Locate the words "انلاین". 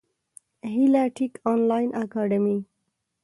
1.49-1.89